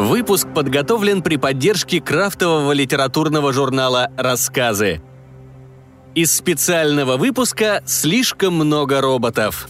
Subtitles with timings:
[0.00, 5.02] Выпуск подготовлен при поддержке крафтового литературного журнала «Рассказы».
[6.14, 9.68] Из специального выпуска «Слишком много роботов».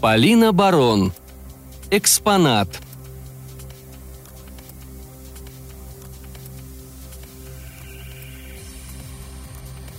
[0.00, 1.12] Полина Барон.
[1.90, 2.68] Экспонат.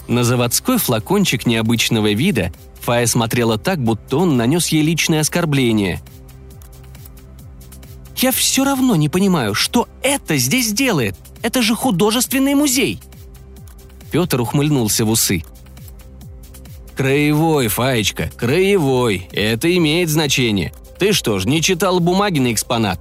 [0.07, 6.01] На заводской флакончик необычного вида Фая смотрела так, будто он нанес ей личное оскорбление.
[8.17, 11.15] «Я все равно не понимаю, что это здесь делает?
[11.41, 12.99] Это же художественный музей!»
[14.11, 15.43] Петр ухмыльнулся в усы.
[16.95, 19.27] «Краевой, Фаечка, краевой.
[19.31, 20.73] Это имеет значение.
[20.99, 22.99] Ты что ж, не читал бумаги на экспонат?»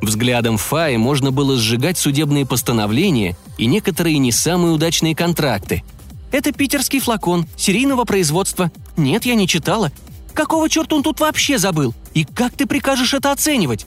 [0.00, 5.84] Взглядом Фаи можно было сжигать судебные постановления и некоторые не самые удачные контракты–
[6.32, 8.70] это питерский флакон, серийного производства.
[8.96, 9.92] Нет, я не читала.
[10.34, 11.94] Какого черта он тут вообще забыл?
[12.14, 13.86] И как ты прикажешь это оценивать?»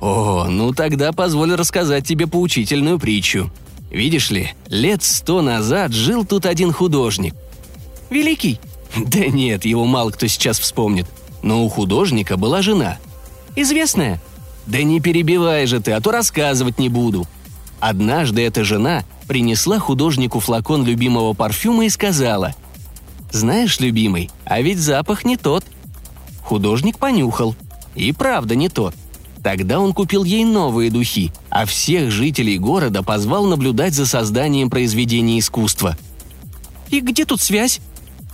[0.00, 3.50] «О, ну тогда позволь рассказать тебе поучительную притчу.
[3.90, 7.34] Видишь ли, лет сто назад жил тут один художник.
[8.08, 8.60] Великий?
[8.96, 11.06] Да нет, его мало кто сейчас вспомнит.
[11.42, 12.98] Но у художника была жена.
[13.56, 14.20] Известная?
[14.66, 17.26] Да не перебивай же ты, а то рассказывать не буду.
[17.80, 22.54] Однажды эта жена принесла художнику флакон любимого парфюма и сказала
[23.32, 25.64] «Знаешь, любимый, а ведь запах не тот».
[26.42, 27.54] Художник понюхал.
[27.94, 28.94] И правда не тот.
[29.42, 35.38] Тогда он купил ей новые духи, а всех жителей города позвал наблюдать за созданием произведения
[35.38, 35.96] искусства.
[36.90, 37.80] «И где тут связь?»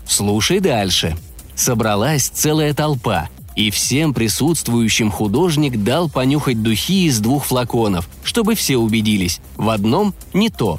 [0.06, 1.16] «Слушай дальше»,
[1.56, 8.76] собралась целая толпа, и всем присутствующим художник дал понюхать духи из двух флаконов, чтобы все
[8.76, 10.78] убедились, в одном не то.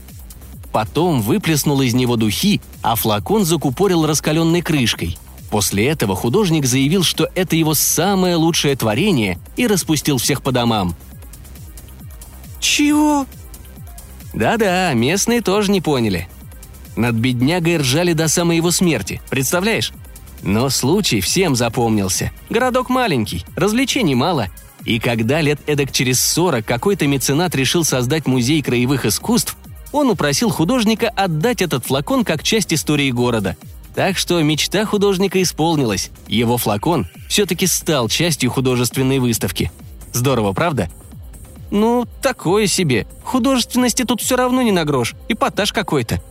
[0.72, 5.17] Потом выплеснул из него духи, а флакон закупорил раскаленной крышкой.
[5.50, 10.96] После этого художник заявил, что это его самое лучшее творение и распустил всех по домам.
[12.59, 13.25] «Чего?»
[14.34, 16.28] Да-да, местные тоже не поняли.
[16.96, 19.94] Над беднягой ржали до самой его смерти, представляешь?
[20.44, 22.31] Но случай всем запомнился.
[22.50, 24.48] Городок маленький, развлечений мало.
[24.86, 29.58] И когда лет эдак через сорок какой-то меценат решил создать музей краевых искусств,
[29.92, 33.58] он упросил художника отдать этот флакон как часть истории города.
[33.96, 36.12] Так что мечта художника исполнилась.
[36.28, 39.72] Его флакон все-таки стал частью художественной выставки.
[40.14, 40.90] Здорово, правда?
[41.72, 43.08] Ну, такое себе.
[43.24, 45.16] Художественности тут все равно не на грош.
[45.28, 46.22] Эпатаж какой-то.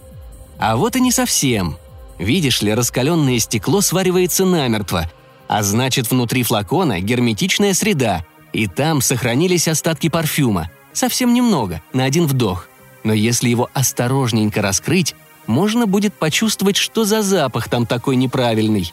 [0.59, 1.77] А вот и не совсем.
[2.19, 5.11] Видишь ли, раскаленное стекло сваривается намертво,
[5.49, 10.71] а значит, внутри флакона герметичная среда, и там сохранились остатки парфюма.
[10.93, 12.69] Совсем немного, на один вдох.
[13.05, 15.15] Но если его осторожненько раскрыть,
[15.47, 18.93] можно будет почувствовать, что за запах там такой неправильный.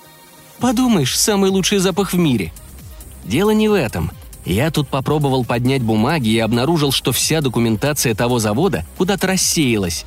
[0.59, 2.51] Подумаешь, самый лучший запах в мире.
[3.23, 4.11] Дело не в этом.
[4.45, 10.05] Я тут попробовал поднять бумаги и обнаружил, что вся документация того завода куда-то рассеялась.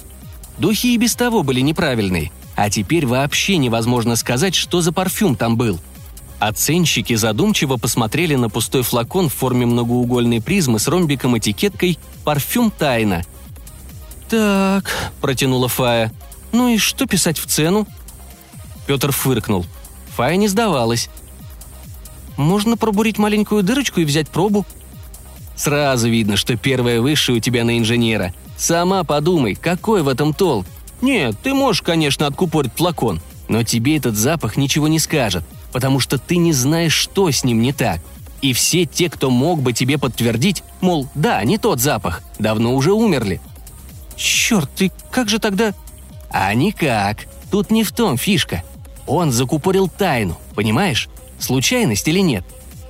[0.59, 5.57] Духи и без того были неправильные, а теперь вообще невозможно сказать, что за парфюм там
[5.57, 5.79] был.
[6.39, 13.23] Оценщики задумчиво посмотрели на пустой флакон в форме многоугольной призмы с ромбиком этикеткой «Парфюм тайна».
[14.29, 16.13] «Так»,— протянула Фая.
[16.53, 17.87] «Ну и что писать в цену?»
[18.87, 19.65] Петр фыркнул.
[20.17, 21.09] Фая не сдавалась.
[22.37, 24.67] «Можно пробурить маленькую дырочку и взять пробу?»
[25.57, 28.35] «Сразу видно, что первое высшее у тебя на инженера.
[28.59, 30.67] Сама подумай, какой в этом толк?
[31.01, 36.19] Нет, ты можешь, конечно, откупорить флакон, но тебе этот запах ничего не скажет, потому что
[36.19, 38.01] ты не знаешь, что с ним не так.
[38.43, 42.93] И все те, кто мог бы тебе подтвердить, мол, да, не тот запах, давно уже
[42.93, 43.41] умерли.
[44.17, 45.75] Черт, ты как же тогда...
[46.31, 47.27] А никак.
[47.51, 48.63] Тут не в том фишка.
[49.07, 51.09] Он закупорил тайну, понимаешь?
[51.39, 52.45] Случайность или нет?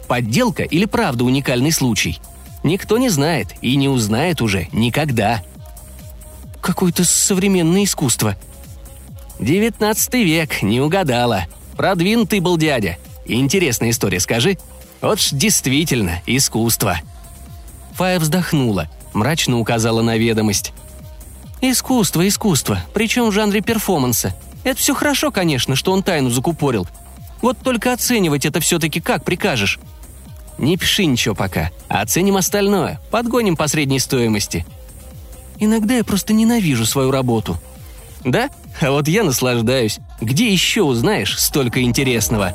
[0.08, 2.18] Подделка или правда уникальный случай?
[2.64, 5.42] Никто не знает и не узнает уже никогда
[6.66, 8.36] какое-то современное искусство».
[9.38, 11.44] «Девятнадцатый век, не угадала.
[11.76, 12.98] Продвинутый был дядя.
[13.26, 14.58] Интересная история, скажи.
[15.00, 16.98] Вот ж действительно искусство».
[17.92, 20.72] Фая вздохнула, мрачно указала на ведомость.
[21.60, 24.34] «Искусство, искусство, причем в жанре перформанса.
[24.64, 26.88] Это все хорошо, конечно, что он тайну закупорил.
[27.42, 29.78] Вот только оценивать это все-таки как прикажешь?»
[30.58, 31.70] «Не пиши ничего пока.
[31.88, 33.00] Оценим остальное.
[33.10, 34.66] Подгоним по средней стоимости.
[35.58, 37.58] Иногда я просто ненавижу свою работу».
[38.24, 38.50] «Да?
[38.80, 39.98] А вот я наслаждаюсь.
[40.20, 42.54] Где еще узнаешь столько интересного?»